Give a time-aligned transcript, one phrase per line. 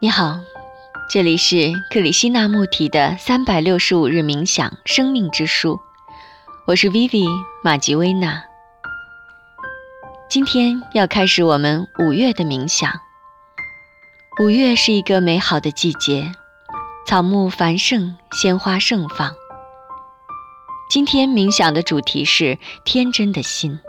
[0.00, 0.38] 你好，
[1.10, 5.80] 这里是克里希那穆提的三百六十五日冥想生命之书，
[6.68, 7.26] 我是 Vivi
[7.64, 8.44] 马吉薇娜。
[10.30, 12.92] 今天要开始我们五月的冥想。
[14.40, 16.30] 五月是一个美好的季节，
[17.04, 19.34] 草木繁盛，鲜花盛放。
[20.88, 23.80] 今天冥想的主题是天真的心，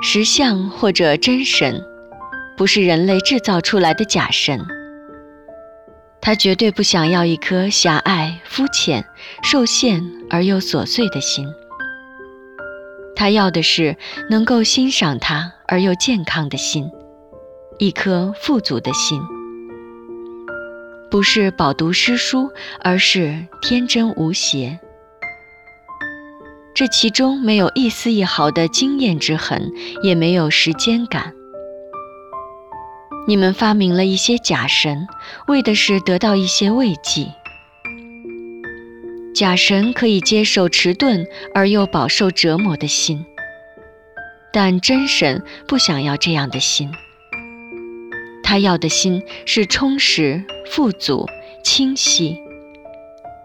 [0.00, 1.84] 实相或者真神。
[2.60, 4.60] 不是人类制造出来的假神，
[6.20, 9.02] 他绝对不想要一颗狭隘、肤浅、
[9.42, 11.48] 受限而又琐碎的心。
[13.16, 13.96] 他要的是
[14.28, 16.90] 能够欣赏他而又健康的心，
[17.78, 19.22] 一颗富足的心。
[21.10, 22.50] 不是饱读诗书，
[22.82, 24.78] 而是天真无邪。
[26.74, 31.32] 这其中没有一丝一毫的经验之痕，也没有时间感。
[33.30, 35.06] 你们发明了一些假神，
[35.46, 37.28] 为的是得到一些慰藉。
[39.32, 43.24] 假神可以接受迟钝而又饱受折磨的心，
[44.52, 46.90] 但真神不想要这样的心。
[48.42, 51.24] 他要的心是充实、富足、
[51.62, 52.36] 清晰，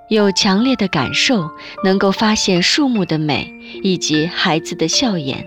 [0.09, 1.51] 有强烈的感受，
[1.83, 5.45] 能够发现树木的美以及孩子的笑颜。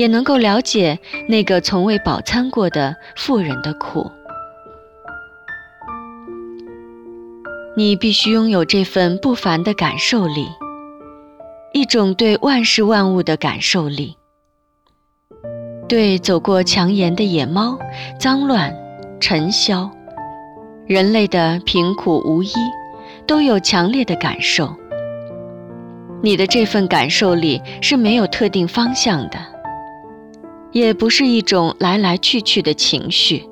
[0.00, 0.98] 也能够了解
[1.28, 4.10] 那个从未饱餐过的富人的苦。
[7.76, 10.48] 你必须拥有这份不凡的感受力，
[11.74, 14.16] 一种对万事万物的感受力，
[15.86, 17.78] 对走过墙沿的野猫、
[18.18, 18.74] 脏乱、
[19.20, 19.90] 尘嚣、
[20.86, 22.54] 人类的贫苦无依，
[23.26, 24.74] 都有强烈的感受。
[26.22, 29.59] 你的这份感受力是没有特定方向的。
[30.72, 33.44] 也不是一种来来去去的情绪，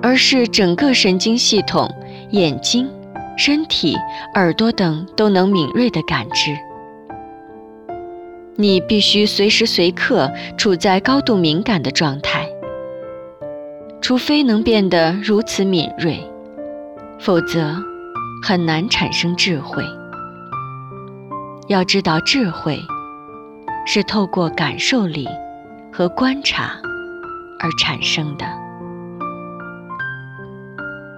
[0.00, 1.88] 而是整个神经系统、
[2.30, 2.88] 眼睛、
[3.36, 3.96] 身体、
[4.34, 6.56] 耳朵等都能敏锐的感知。
[8.56, 12.46] 你必须随时随刻处在高度敏感的状态，
[14.00, 16.18] 除非能变得如此敏锐，
[17.18, 17.76] 否则
[18.42, 19.82] 很难产生智慧。
[21.68, 22.78] 要知道，智慧
[23.86, 25.28] 是透过感受力。
[25.94, 26.72] 和观察
[27.60, 28.46] 而产生的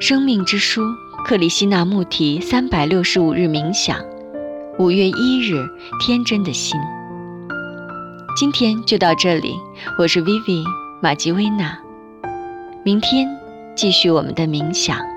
[0.00, 0.82] 生命之书——
[1.24, 4.04] 克里希那穆提三百六十五日冥想，
[4.76, 5.64] 五月一日，
[6.00, 6.76] 天真的心。
[8.36, 9.54] 今天就到这里，
[9.96, 10.64] 我是 Vivi
[11.00, 11.78] 马吉薇娜，
[12.82, 13.28] 明天
[13.76, 15.13] 继续我们的冥想。